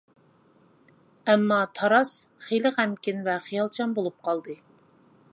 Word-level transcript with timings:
ئەمما 1.33 1.59
تاراس 1.79 2.13
خېلى 2.45 2.71
غەمكىن 2.77 3.21
ۋە 3.27 3.35
خىيالچان 3.49 3.93
بولۇپ 3.99 4.17
قالدى. 4.29 4.57